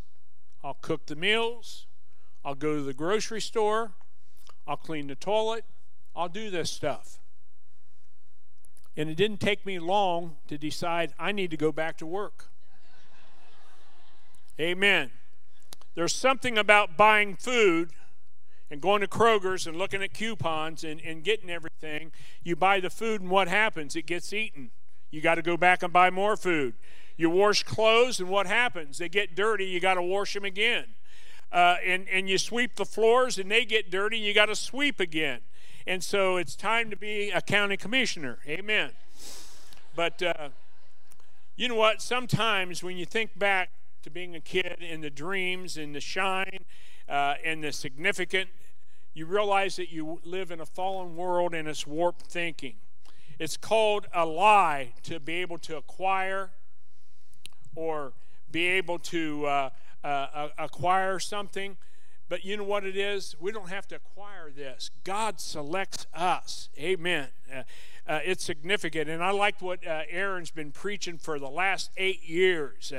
[0.64, 1.86] I'll cook the meals,
[2.44, 3.92] I'll go to the grocery store,
[4.66, 5.66] I'll clean the toilet,
[6.16, 7.20] I'll do this stuff.
[8.96, 12.46] And it didn't take me long to decide I need to go back to work.
[14.60, 15.12] Amen.
[15.94, 17.92] There's something about buying food
[18.70, 22.12] and going to Kroger's and looking at coupons and, and getting everything,
[22.44, 23.96] you buy the food and what happens?
[23.96, 24.72] It gets eaten.
[25.10, 26.74] You got to go back and buy more food.
[27.16, 28.98] You wash clothes and what happens?
[28.98, 30.86] They get dirty, you got to wash them again.
[31.52, 34.56] Uh, and, and you sweep the floors and they get dirty, and you got to
[34.56, 35.40] sweep again.
[35.88, 38.40] And so it's time to be a county commissioner.
[38.46, 38.92] Amen.
[39.96, 40.50] But uh,
[41.56, 42.02] you know what?
[42.02, 43.70] Sometimes when you think back
[44.04, 46.66] to being a kid and the dreams and the shine
[47.10, 48.50] uh, and the significant,
[49.13, 52.76] you realize that you live in a fallen world and it's warped thinking.
[53.39, 56.52] It's called a lie to be able to acquire
[57.76, 58.13] or
[58.52, 59.70] be able to uh,
[60.04, 61.78] uh, acquire something.
[62.30, 63.36] But you know what it is?
[63.39, 64.91] We don't have to acquire this.
[65.04, 66.70] God selects us.
[66.78, 67.30] Amen.
[67.54, 67.63] Uh,
[68.08, 69.10] uh, it's significant.
[69.10, 72.91] And I like what uh, Aaron's been preaching for the last eight years.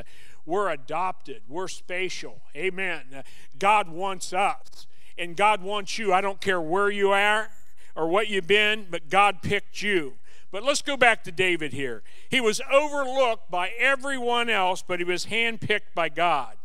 [0.49, 2.41] We're adopted, we're spatial.
[2.57, 3.23] Amen.
[3.59, 4.87] God wants us,
[5.19, 6.15] and God wants you.
[6.15, 7.51] I don't care where you are
[7.95, 10.15] or what you've been, but God picked you.
[10.51, 12.03] But let's go back to David here.
[12.31, 16.57] He was overlooked by everyone else, but he was handpicked by God.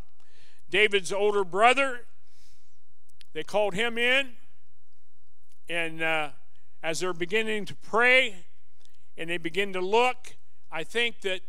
[0.70, 2.06] David's older brother,
[3.34, 4.30] they called him in,
[5.68, 6.30] and uh,
[6.82, 8.46] as they're beginning to pray
[9.18, 10.36] and they begin to look,
[10.72, 11.42] I think that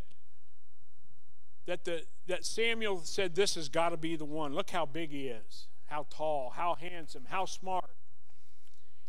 [1.66, 4.54] that the that Samuel said, This has got to be the one.
[4.54, 7.92] Look how big he is, how tall, how handsome, how smart.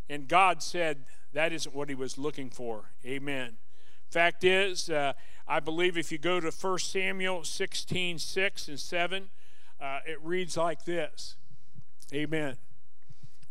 [0.09, 2.93] And God said, That isn't what he was looking for.
[3.05, 3.57] Amen.
[4.11, 5.15] Fact is, uh,
[5.49, 9.29] I believe if you go to 1 Samuel 16 6 and 7,
[9.81, 11.37] uh, it reads like this
[12.13, 12.57] Amen.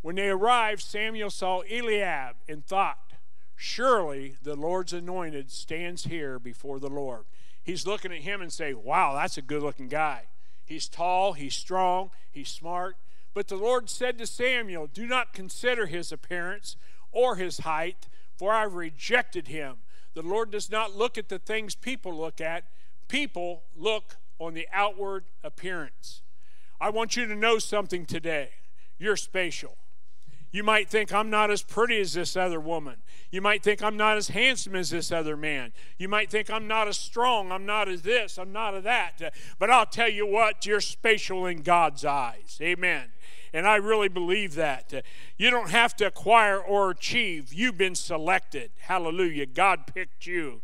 [0.02, 3.00] When they arrived, Samuel saw Eliab and thought,
[3.56, 7.26] Surely the Lord's anointed stands here before the Lord
[7.66, 10.28] he's looking at him and say, "Wow, that's a good-looking guy.
[10.64, 12.96] He's tall, he's strong, he's smart."
[13.34, 16.78] But the Lord said to Samuel, "Do not consider his appearance
[17.12, 19.80] or his height, for I've rejected him."
[20.14, 22.64] The Lord does not look at the things people look at.
[23.10, 26.22] People look on the outward appearance.
[26.80, 28.52] I want you to know something today.
[28.98, 29.78] You're spatial.
[30.56, 32.96] You might think I'm not as pretty as this other woman.
[33.30, 35.74] You might think I'm not as handsome as this other man.
[35.98, 37.52] You might think I'm not as strong.
[37.52, 38.38] I'm not as this.
[38.38, 39.34] I'm not as that.
[39.60, 42.58] But I'll tell you what, you're spatial in God's eyes.
[42.62, 43.10] Amen.
[43.54, 44.94] And I really believe that.
[45.38, 48.72] You don't have to acquire or achieve, you've been selected.
[48.80, 49.48] Hallelujah.
[49.48, 50.62] God picked you.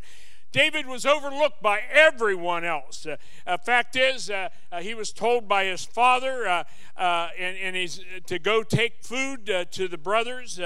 [0.52, 3.06] David was overlooked by everyone else.
[3.06, 3.16] Uh,
[3.48, 6.64] uh, fact is, uh, uh he was told by his father uh,
[6.98, 10.60] uh, and, and he's, to go take food to the brothers,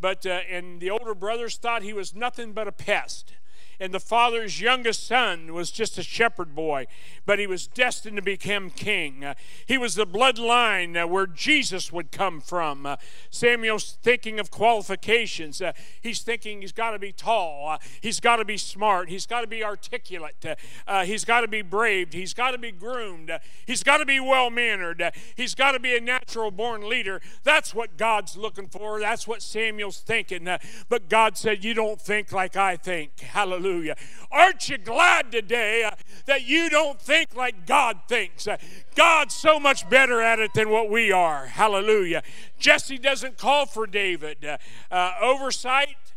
[0.00, 3.32] but and the older brothers thought he was nothing but a pest
[3.80, 6.86] and the father's youngest son was just a shepherd boy,
[7.26, 9.24] but he was destined to become king.
[9.24, 9.34] Uh,
[9.66, 12.86] he was the bloodline uh, where Jesus would come from.
[12.86, 12.96] Uh,
[13.30, 15.62] Samuel's thinking of qualifications.
[15.62, 19.26] Uh, he's thinking he's got to be tall, uh, he's got to be smart, he's
[19.26, 20.44] got to be articulate,
[20.86, 23.30] uh, he's got to be brave, he's got to be groomed,
[23.66, 27.20] he's got to be well mannered, he's got to be a natural born leader.
[27.44, 28.98] That's what God's looking for.
[28.98, 30.48] That's what Samuel's thinking.
[30.88, 33.20] but God said, You don't think like I think.
[33.20, 33.67] Hallelujah.
[33.68, 33.96] Hallelujah.
[34.32, 35.90] Aren't you glad today uh,
[36.24, 38.48] that you don't think like God thinks?
[38.48, 38.56] Uh,
[38.94, 41.46] God's so much better at it than what we are.
[41.46, 42.22] Hallelujah.
[42.58, 44.42] Jesse doesn't call for David.
[44.42, 44.56] Uh,
[44.90, 46.14] uh oversight,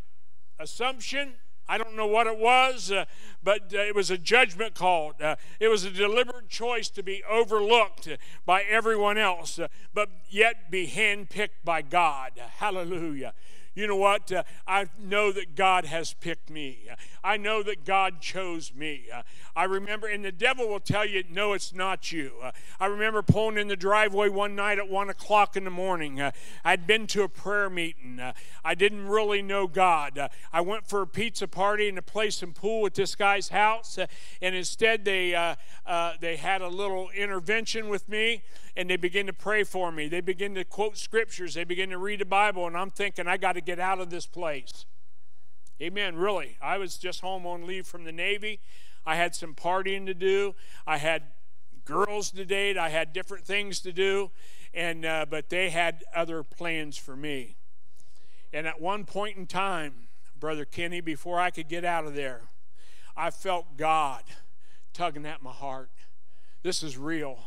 [0.60, 1.34] assumption,
[1.68, 3.04] I don't know what it was, uh,
[3.44, 5.14] but uh, it was a judgment call.
[5.22, 8.08] Uh, it was a deliberate choice to be overlooked
[8.46, 12.32] by everyone else, uh, but yet be handpicked by God.
[12.38, 13.34] Hallelujah
[13.74, 14.32] you know what?
[14.32, 16.90] Uh, I know that God has picked me.
[17.24, 19.06] I know that God chose me.
[19.14, 19.22] Uh,
[19.56, 22.34] I remember, and the devil will tell you, no, it's not you.
[22.42, 26.20] Uh, I remember pulling in the driveway one night at one o'clock in the morning.
[26.20, 26.32] Uh,
[26.66, 28.20] I'd been to a prayer meeting.
[28.20, 28.34] Uh,
[28.66, 30.18] I didn't really know God.
[30.18, 33.50] Uh, I went for a pizza party and to play some pool at this guy's
[33.50, 33.98] house,
[34.42, 35.32] and instead they
[36.20, 38.44] they had a little intervention with me
[38.76, 40.08] and they begin to pray for me.
[40.08, 41.54] They begin to quote scriptures.
[41.54, 44.10] They begin to read the Bible, and I'm thinking, I got to get out of
[44.10, 44.86] this place.
[45.82, 46.16] Amen.
[46.16, 46.58] Really.
[46.62, 48.60] I was just home on leave from the Navy.
[49.06, 50.54] I had some partying to do.
[50.86, 51.24] I had
[51.86, 52.78] girls to date.
[52.78, 54.30] I had different things to do.
[54.74, 57.56] And, uh, but they had other plans for me.
[58.54, 60.08] And at one point in time,
[60.40, 62.44] Brother Kenny, before I could get out of there,
[63.18, 64.24] I felt God
[64.94, 65.90] tugging at my heart.
[66.64, 67.40] This is real.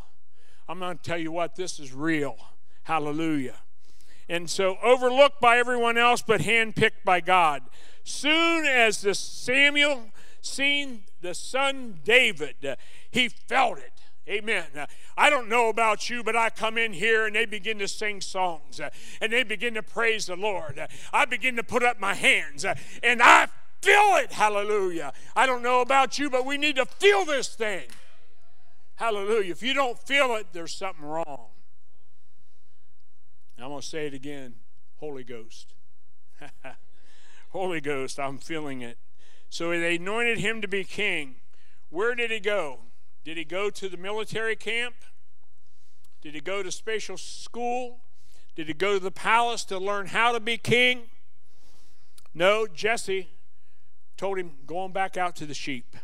[0.68, 2.36] I'm going to tell you what, this is real.
[2.84, 3.56] Hallelujah.
[4.28, 7.62] And so, overlooked by everyone else, but handpicked by God.
[8.04, 10.04] Soon as the Samuel
[10.40, 12.76] seen the son David,
[13.10, 13.92] he felt it.
[14.26, 14.64] Amen.
[15.18, 18.22] I don't know about you, but I come in here and they begin to sing
[18.22, 18.80] songs
[19.20, 20.80] and they begin to praise the Lord.
[21.12, 23.48] I begin to put up my hands and I
[23.82, 24.32] feel it.
[24.32, 25.12] Hallelujah.
[25.36, 27.84] I don't know about you, but we need to feel this thing.
[28.96, 29.52] Hallelujah.
[29.52, 31.48] If you don't feel it, there's something wrong.
[33.58, 34.54] I'm going to say it again
[34.98, 35.74] Holy Ghost.
[37.50, 38.98] Holy Ghost, I'm feeling it.
[39.48, 41.36] So they anointed him to be king.
[41.90, 42.80] Where did he go?
[43.24, 44.96] Did he go to the military camp?
[46.20, 48.00] Did he go to special school?
[48.56, 51.02] Did he go to the palace to learn how to be king?
[52.34, 53.28] No, Jesse
[54.16, 55.96] told him, going back out to the sheep.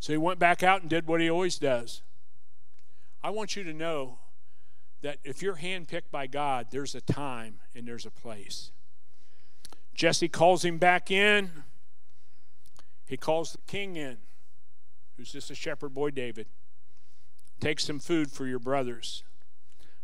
[0.00, 2.02] So he went back out and did what he always does.
[3.22, 4.18] I want you to know
[5.02, 8.70] that if you're handpicked by God, there's a time and there's a place.
[9.94, 11.50] Jesse calls him back in.
[13.06, 14.18] He calls the king in,
[15.16, 16.46] who's just a shepherd boy, David.
[17.60, 19.22] Take some food for your brothers.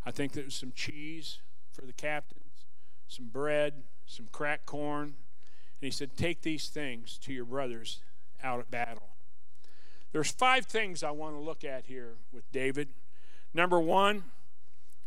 [0.06, 1.38] I think there's some cheese
[1.72, 2.66] for the captains,
[3.08, 3.74] some bread,
[4.06, 5.04] some cracked corn.
[5.08, 5.14] And
[5.80, 8.00] he said, Take these things to your brothers
[8.42, 9.10] out at battle.
[10.12, 12.88] There's five things I want to look at here with David.
[13.54, 14.24] Number one,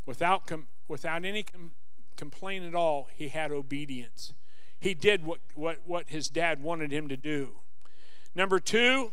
[0.06, 1.72] without, com- without any com-
[2.18, 4.34] complaint at all, he had obedience.
[4.80, 7.52] He did what, what, what his dad wanted him to do.
[8.34, 9.12] Number two,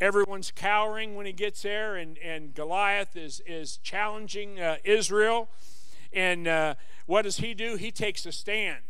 [0.00, 5.48] everyone's cowering when he gets there, and, and Goliath is, is challenging uh, Israel.
[6.12, 6.74] And uh,
[7.06, 7.76] what does he do?
[7.76, 8.82] He takes a stand.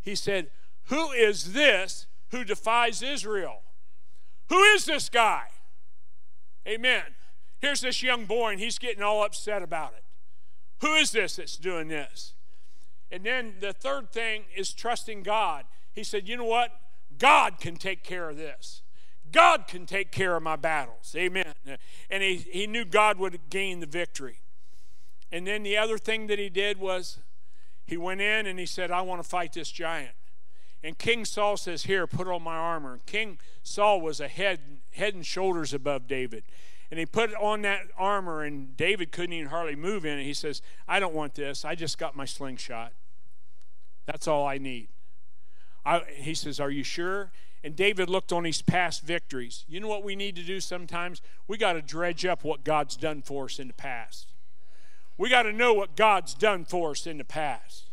[0.00, 0.50] He said,
[0.84, 3.62] Who is this who defies Israel?
[4.50, 5.44] Who is this guy?
[6.68, 7.02] Amen.
[7.60, 10.04] Here's this young boy, and he's getting all upset about it.
[10.80, 12.34] Who is this that's doing this?
[13.10, 15.64] And then the third thing is trusting God.
[15.92, 16.72] He said, You know what?
[17.18, 18.82] God can take care of this.
[19.32, 21.14] God can take care of my battles.
[21.16, 21.54] Amen.
[22.08, 24.40] And he, he knew God would gain the victory.
[25.30, 27.18] And then the other thing that he did was
[27.86, 30.14] he went in and he said, I want to fight this giant.
[30.82, 33.00] And King Saul says, Here, put on my armor.
[33.06, 34.60] King Saul was a head,
[34.92, 36.44] head and shoulders above David.
[36.90, 40.24] And he put on that armor, and David couldn't even hardly move in it.
[40.24, 41.64] He says, I don't want this.
[41.64, 42.92] I just got my slingshot.
[44.06, 44.88] That's all I need.
[45.84, 47.30] I, he says, Are you sure?
[47.62, 49.66] And David looked on his past victories.
[49.68, 51.20] You know what we need to do sometimes?
[51.46, 54.32] We got to dredge up what God's done for us in the past.
[55.18, 57.89] We got to know what God's done for us in the past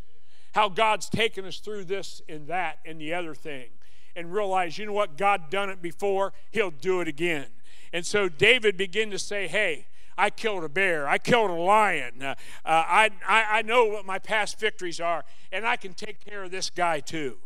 [0.57, 3.67] how God's taken us through this and that and the other thing.
[4.15, 7.45] and realize, you know what, God done it before, he'll do it again.
[7.93, 9.85] And so David began to say, hey,
[10.17, 11.07] I killed a bear.
[11.07, 12.23] I killed a lion.
[12.23, 12.33] Uh,
[12.65, 16.43] uh, I, I, I know what my past victories are, and I can take care
[16.45, 17.37] of this guy too.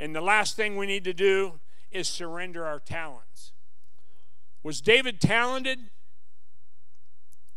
[0.00, 1.60] And the last thing we need to do
[1.92, 3.52] is surrender our talents.
[4.64, 5.78] Was David talented?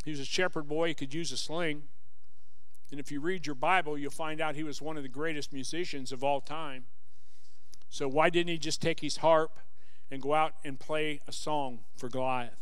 [0.04, 1.82] He was a shepherd boy, he could use a sling.
[2.90, 5.52] And if you read your Bible, you'll find out he was one of the greatest
[5.52, 6.84] musicians of all time.
[7.88, 9.58] So why didn't he just take his harp
[10.10, 12.60] and go out and play a song for Goliath?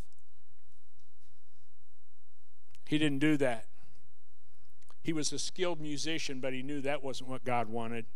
[2.86, 3.66] He didn't do that.
[5.02, 8.06] He was a skilled musician, but he knew that wasn't what God wanted.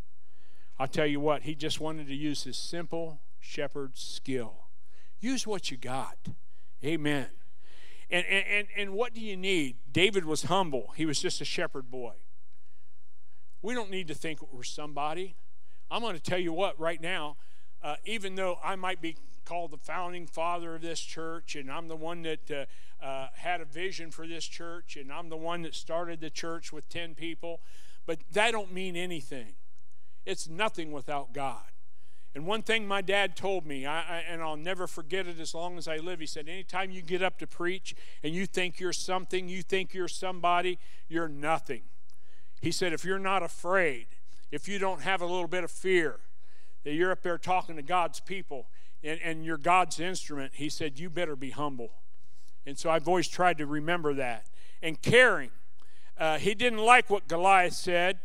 [0.79, 4.65] I'll tell you what, he just wanted to use his simple shepherd skill.
[5.19, 6.17] Use what you got.
[6.83, 7.27] Amen.
[8.13, 9.77] And, and, and what do you need?
[9.91, 12.13] David was humble, he was just a shepherd boy.
[13.63, 15.35] We don't need to think we're somebody.
[15.89, 17.37] I'm going to tell you what, right now,
[17.81, 21.87] uh, even though I might be called the founding father of this church, and I'm
[21.87, 25.63] the one that uh, uh, had a vision for this church, and I'm the one
[25.63, 27.61] that started the church with 10 people,
[28.05, 29.55] but that don't mean anything.
[30.23, 31.72] It's nothing without God.
[32.35, 35.53] And one thing my dad told me, I, I, and I'll never forget it as
[35.53, 38.79] long as I live, he said, Anytime you get up to preach and you think
[38.79, 41.83] you're something, you think you're somebody, you're nothing.
[42.59, 44.07] He said, If you're not afraid,
[44.51, 46.19] if you don't have a little bit of fear,
[46.83, 48.67] that you're up there talking to God's people
[49.03, 51.91] and, and you're God's instrument, he said, You better be humble.
[52.65, 54.47] And so I've always tried to remember that.
[54.81, 55.51] And caring.
[56.17, 58.19] Uh, he didn't like what Goliath said.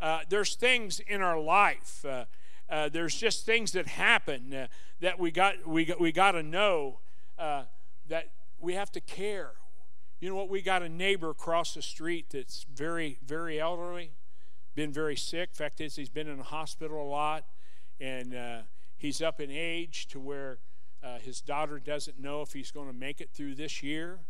[0.00, 2.04] Uh, there's things in our life.
[2.04, 2.24] Uh,
[2.68, 4.66] uh, there's just things that happen uh,
[5.00, 7.00] that we got we got, we got to know
[7.38, 7.64] uh,
[8.08, 9.52] that we have to care.
[10.20, 10.48] You know what?
[10.48, 14.12] We got a neighbor across the street that's very very elderly,
[14.74, 15.54] been very sick.
[15.54, 17.44] Fact is, he's been in the hospital a lot,
[18.00, 18.58] and uh,
[18.96, 20.58] he's up in age to where
[21.20, 24.20] his daughter doesn't know if he's going to make it through this year.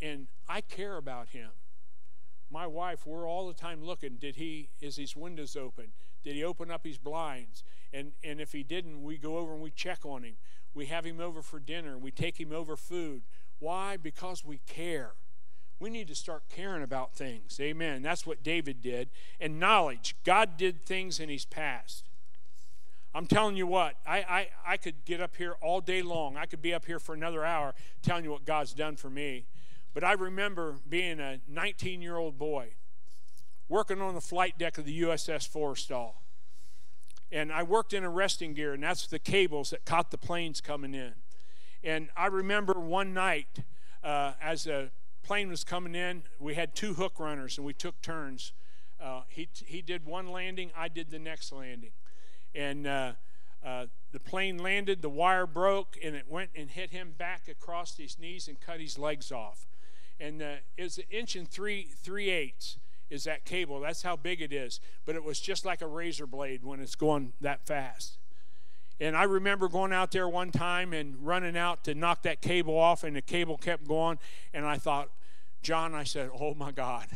[0.00, 1.50] And I care about him
[2.50, 4.16] my wife, we're all the time looking.
[4.16, 5.88] Did he, is his windows open?
[6.22, 7.62] Did he open up his blinds?
[7.92, 10.36] And, and if he didn't, we go over and we check on him.
[10.74, 11.96] We have him over for dinner.
[11.98, 13.22] We take him over food.
[13.58, 13.96] Why?
[13.96, 15.12] Because we care.
[15.80, 17.58] We need to start caring about things.
[17.60, 18.02] Amen.
[18.02, 19.10] That's what David did.
[19.40, 20.16] And knowledge.
[20.24, 22.04] God did things in his past.
[23.14, 26.36] I'm telling you what, I, I, I could get up here all day long.
[26.36, 29.46] I could be up here for another hour telling you what God's done for me.
[29.94, 32.74] But I remember being a 19 year old boy
[33.68, 36.12] working on the flight deck of the USS Forrestal.
[37.30, 40.94] And I worked in arresting gear, and that's the cables that caught the planes coming
[40.94, 41.12] in.
[41.84, 43.64] And I remember one night
[44.02, 44.90] uh, as a
[45.22, 48.52] plane was coming in, we had two hook runners, and we took turns.
[49.00, 51.92] Uh, he, he did one landing, I did the next landing.
[52.54, 53.12] And uh,
[53.64, 57.98] uh, the plane landed, the wire broke, and it went and hit him back across
[57.98, 59.66] his knees and cut his legs off
[60.20, 62.78] and uh, was an inch and three three eighths
[63.10, 63.80] is that cable.
[63.80, 64.80] That's how big it is.
[65.04, 68.18] But it was just like a razor blade when it's going that fast.
[69.00, 72.76] And I remember going out there one time and running out to knock that cable
[72.76, 74.18] off, and the cable kept going.
[74.52, 75.08] And I thought,
[75.62, 77.06] John, I said, Oh my God,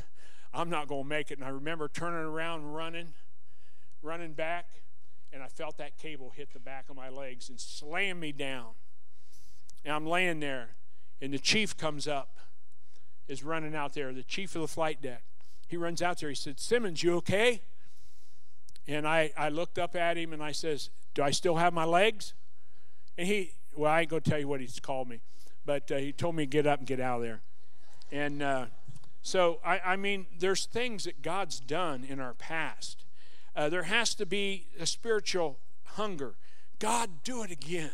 [0.54, 1.38] I'm not going to make it.
[1.38, 3.14] And I remember turning around, running,
[4.00, 4.66] running back,
[5.32, 8.68] and I felt that cable hit the back of my legs and slam me down.
[9.84, 10.76] And I'm laying there,
[11.20, 12.36] and the chief comes up
[13.28, 15.22] is running out there, the chief of the flight deck.
[15.72, 16.28] He runs out there.
[16.28, 17.62] He said, Simmons, you okay?
[18.86, 21.86] And I, I looked up at him and I says, Do I still have my
[21.86, 22.34] legs?
[23.16, 25.20] And he, well, I ain't going to tell you what he's called me,
[25.64, 27.40] but uh, he told me to get up and get out of there.
[28.10, 28.66] And uh,
[29.22, 33.06] so, I, I mean, there's things that God's done in our past.
[33.56, 36.34] Uh, there has to be a spiritual hunger.
[36.80, 37.92] God, do it again.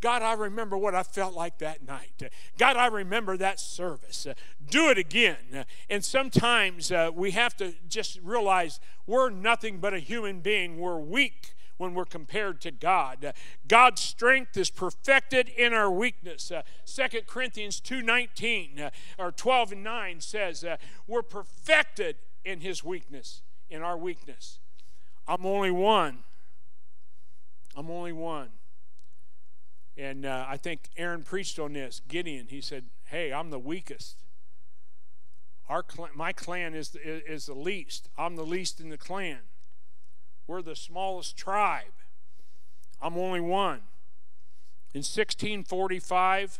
[0.00, 2.22] God, I remember what I felt like that night.
[2.58, 4.26] God, I remember that service.
[4.68, 5.64] do it again.
[5.88, 10.78] and sometimes uh, we have to just realize we're nothing but a human being.
[10.78, 13.32] We're weak when we're compared to God.
[13.68, 16.50] God's strength is perfected in our weakness.
[16.50, 22.84] Uh, 2 Corinthians 2:19 uh, or 12 and 9 says uh, we're perfected in his
[22.84, 24.60] weakness, in our weakness.
[25.28, 26.18] I'm only one.
[27.74, 28.50] I'm only one.
[29.96, 32.02] And uh, I think Aaron preached on this.
[32.06, 34.24] Gideon, he said, "Hey, I'm the weakest.
[35.68, 35.84] Our
[36.14, 38.08] my clan is the, is the least.
[38.18, 39.40] I'm the least in the clan.
[40.46, 41.94] We're the smallest tribe.
[43.00, 43.82] I'm only one."
[44.92, 46.58] In 1645,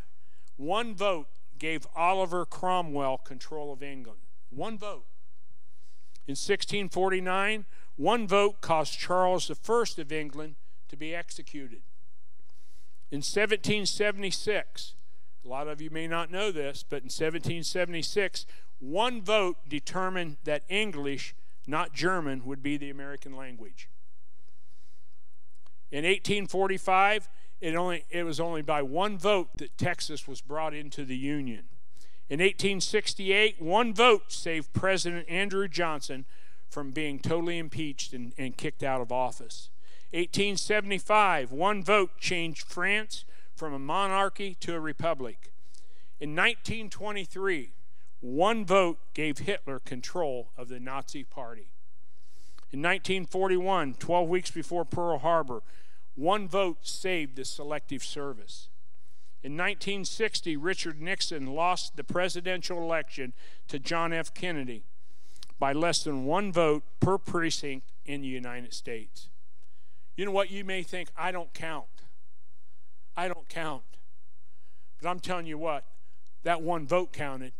[0.56, 1.28] one vote
[1.58, 4.20] gave Oliver Cromwell control of England.
[4.50, 5.06] One vote.
[6.26, 7.64] In 1649,
[7.96, 10.56] one vote caused Charles I of England
[10.88, 11.82] to be executed.
[13.10, 14.94] In 1776,
[15.44, 18.46] a lot of you may not know this, but in 1776,
[18.80, 21.34] one vote determined that English,
[21.66, 23.88] not German, would be the American language.
[25.92, 27.28] In 1845,
[27.60, 31.64] it, only, it was only by one vote that Texas was brought into the Union.
[32.28, 36.24] In 1868, one vote saved President Andrew Johnson
[36.68, 39.70] from being totally impeached and, and kicked out of office.
[40.12, 45.50] 1875, one vote changed France from a monarchy to a republic.
[46.20, 47.72] In 1923,
[48.20, 51.68] one vote gave Hitler control of the Nazi Party.
[52.72, 55.62] In 1941, 12 weeks before Pearl Harbor,
[56.14, 58.68] one vote saved the Selective Service.
[59.42, 63.32] In 1960, Richard Nixon lost the presidential election
[63.68, 64.34] to John F.
[64.34, 64.84] Kennedy
[65.58, 69.28] by less than one vote per precinct in the United States.
[70.16, 70.50] You know what?
[70.50, 71.86] You may think, I don't count.
[73.16, 73.82] I don't count.
[75.00, 75.84] But I'm telling you what,
[76.42, 77.52] that one vote counted.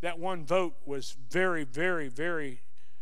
[0.00, 2.60] That one vote was very, very, very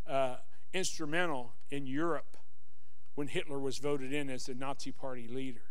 [0.09, 0.37] uh,
[0.73, 2.37] instrumental in Europe
[3.15, 5.63] when Hitler was voted in as the Nazi Party leader.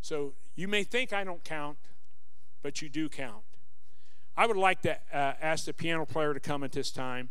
[0.00, 1.78] So you may think I don't count,
[2.62, 3.44] but you do count.
[4.36, 7.28] I would like to uh, ask the piano player to come at this time.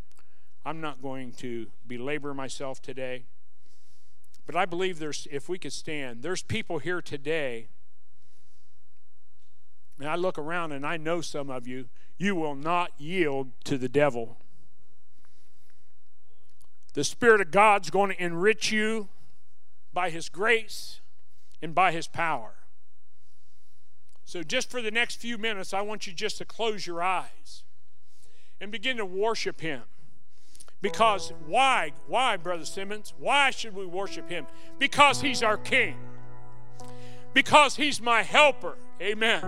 [0.65, 3.25] I'm not going to belabor myself today.
[4.45, 7.67] But I believe there's, if we could stand, there's people here today,
[9.99, 11.87] and I look around and I know some of you,
[12.17, 14.37] you will not yield to the devil.
[16.93, 19.09] The Spirit of God's going to enrich you
[19.93, 21.01] by His grace
[21.61, 22.55] and by His power.
[24.25, 27.63] So, just for the next few minutes, I want you just to close your eyes
[28.59, 29.83] and begin to worship Him.
[30.81, 31.93] Because why?
[32.07, 33.13] Why, Brother Simmons?
[33.19, 34.47] Why should we worship him?
[34.79, 35.95] Because he's our king.
[37.33, 38.77] Because he's my helper.
[39.01, 39.41] Amen.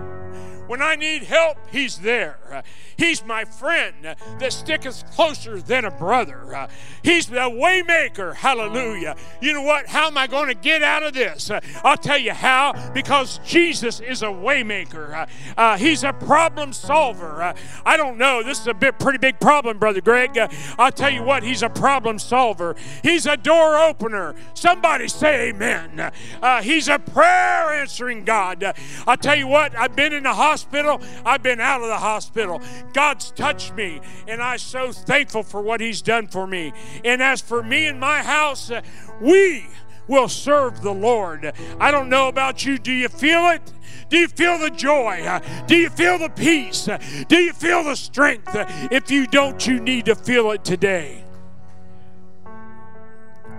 [0.66, 2.62] When I need help, He's there.
[2.96, 3.94] He's my friend
[4.38, 6.68] that sticketh closer than a brother.
[7.02, 8.34] He's the waymaker.
[8.34, 9.16] Hallelujah.
[9.40, 9.86] You know what?
[9.86, 11.50] How am I going to get out of this?
[11.82, 12.92] I'll tell you how.
[12.94, 15.28] Because Jesus is a waymaker.
[15.56, 17.42] Uh, he's a problem solver.
[17.42, 18.42] Uh, I don't know.
[18.42, 20.38] This is a bit pretty big problem, Brother Greg.
[20.38, 20.48] Uh,
[20.78, 21.42] I'll tell you what.
[21.42, 22.76] He's a problem solver.
[23.02, 24.34] He's a door opener.
[24.54, 26.12] Somebody say Amen.
[26.40, 28.64] Uh, he's a prayer answering God.
[29.06, 29.76] I'll tell you what.
[29.76, 32.60] I've been in the hospital hospital, I've been out of the hospital.
[32.92, 36.72] God's touched me, and I'm so thankful for what He's done for me.
[37.04, 38.82] And as for me and my house, uh,
[39.20, 39.66] we
[40.06, 41.52] will serve the Lord.
[41.80, 42.78] I don't know about you.
[42.78, 43.62] Do you feel it?
[44.10, 45.22] Do you feel the joy?
[45.24, 46.88] Uh, do you feel the peace?
[46.88, 48.50] Uh, do you feel the strength?
[48.90, 51.24] If you don't, you need to feel it today.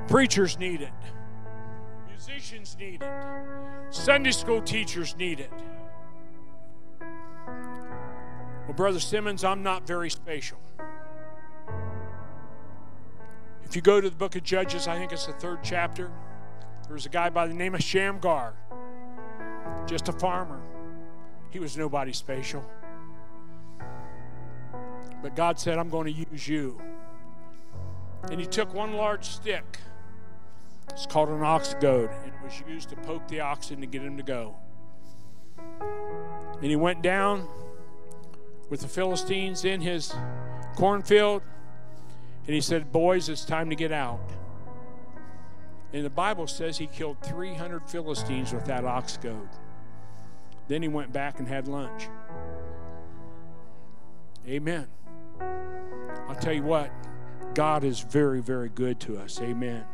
[0.07, 0.93] Preachers need it.
[2.07, 3.11] Musicians need it.
[3.89, 5.51] Sunday school teachers need it.
[8.65, 10.57] Well, Brother Simmons, I'm not very spatial.
[13.63, 16.11] If you go to the book of Judges, I think it's the third chapter,
[16.85, 18.53] there was a guy by the name of Shamgar,
[19.87, 20.61] just a farmer.
[21.49, 22.63] He was nobody spatial.
[25.21, 26.79] But God said, I'm going to use you.
[28.31, 29.79] And he took one large stick.
[30.91, 32.09] It's called an ox goad.
[32.23, 34.55] And it was used to poke the oxen to get him to go.
[35.57, 37.47] And he went down
[38.69, 40.13] with the Philistines in his
[40.75, 41.41] cornfield.
[42.45, 44.19] And he said, Boys, it's time to get out.
[45.93, 49.47] And the Bible says he killed 300 Philistines with that ox goad.
[50.67, 52.07] Then he went back and had lunch.
[54.47, 54.87] Amen.
[56.27, 56.91] I'll tell you what,
[57.53, 59.39] God is very, very good to us.
[59.41, 59.85] Amen.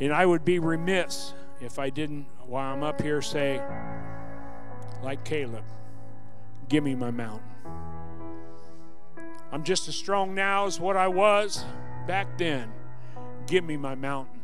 [0.00, 3.62] And I would be remiss if I didn't, while I'm up here, say,
[5.02, 5.64] like Caleb,
[6.68, 7.48] give me my mountain.
[9.52, 11.64] I'm just as strong now as what I was
[12.06, 12.72] back then.
[13.46, 14.40] Give me my mountain.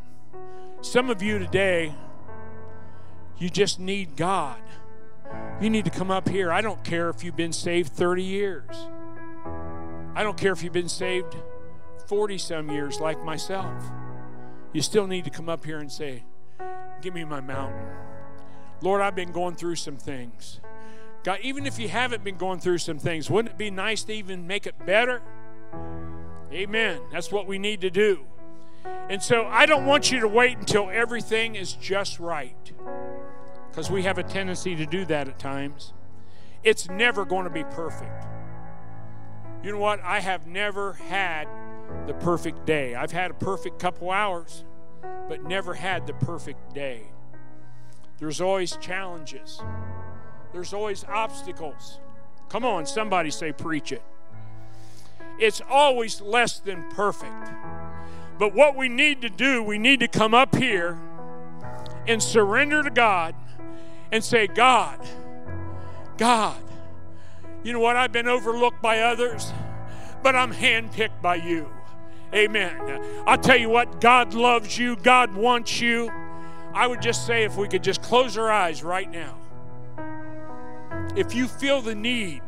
[0.82, 1.94] Some of you today,
[3.38, 4.60] you just need God.
[5.60, 6.52] You need to come up here.
[6.52, 8.88] I don't care if you've been saved 30 years.
[10.14, 11.36] I don't care if you've been saved
[12.06, 13.82] 40 some years like myself.
[14.72, 16.24] You still need to come up here and say,
[17.02, 17.86] Give me my mountain.
[18.82, 20.60] Lord, I've been going through some things.
[21.22, 24.12] God, even if you haven't been going through some things, wouldn't it be nice to
[24.12, 25.22] even make it better?
[26.52, 27.00] Amen.
[27.12, 28.24] That's what we need to do.
[29.10, 32.72] And so I don't want you to wait until everything is just right
[33.68, 35.92] because we have a tendency to do that at times.
[36.62, 38.24] It's never going to be perfect.
[39.62, 40.00] You know what?
[40.02, 41.46] I have never had
[42.06, 42.94] the perfect day.
[42.94, 44.64] I've had a perfect couple hours,
[45.28, 47.02] but never had the perfect day.
[48.18, 49.60] There's always challenges,
[50.52, 51.98] there's always obstacles.
[52.48, 54.02] Come on, somebody say, preach it.
[55.38, 57.48] It's always less than perfect.
[58.38, 60.98] But what we need to do, we need to come up here
[62.08, 63.34] and surrender to God
[64.10, 64.98] and say, God,
[66.18, 66.62] God,
[67.62, 67.96] you know what?
[67.96, 69.52] I've been overlooked by others,
[70.22, 71.70] but I'm handpicked by you.
[72.34, 73.02] Amen.
[73.26, 76.10] I'll tell you what, God loves you, God wants you.
[76.72, 79.36] I would just say if we could just close our eyes right now.
[81.16, 82.42] If you feel the need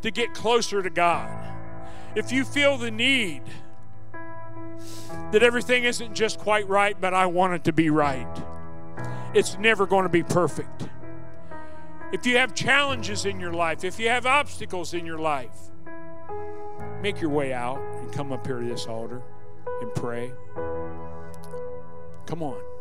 [0.00, 1.30] to get closer to God,
[2.14, 3.42] if you feel the need
[5.30, 8.26] that everything isn't just quite right, but I want it to be right,
[9.34, 10.88] it's never going to be perfect.
[12.12, 15.70] If you have challenges in your life, if you have obstacles in your life,
[17.00, 19.22] make your way out and come up here to this altar
[19.80, 20.32] and pray.
[22.26, 22.71] Come on.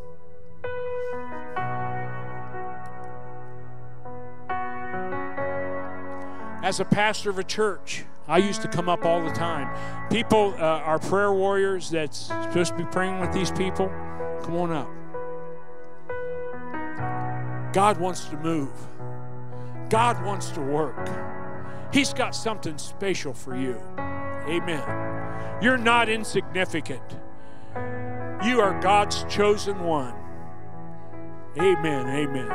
[6.64, 10.10] As a pastor of a church, I used to come up all the time.
[10.10, 13.88] People, uh, our prayer warriors that's supposed to be praying with these people,
[14.44, 14.88] come on up.
[17.74, 18.72] God wants to move.
[19.90, 21.10] God wants to work.
[21.92, 23.82] He's got something special for you.
[24.48, 25.62] Amen.
[25.62, 27.04] You're not insignificant.
[28.44, 30.14] You are God's chosen one.
[31.60, 32.08] Amen.
[32.08, 32.48] Amen.